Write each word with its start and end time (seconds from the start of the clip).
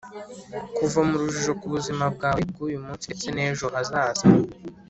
kuva 0.77 0.99
mu 1.07 1.15
rujijo 1.21 1.53
ku 1.59 1.65
buzima 1.73 2.05
bwawe 2.15 2.41
bw’uyu 2.49 2.77
munsi 2.85 3.05
ndetse 3.09 3.27
n’ejo 3.35 3.65
hazaza 3.73 4.25